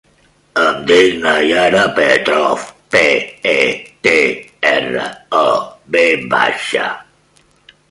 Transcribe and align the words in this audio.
Em 0.59 0.77
dic 0.91 1.19
Naiara 1.25 1.83
Petrov: 1.99 2.63
pe, 2.95 3.03
e, 3.53 3.55
te, 4.09 4.17
erra, 4.73 5.07
o, 5.43 5.53
ve 5.97 6.07
baixa. 6.35 6.91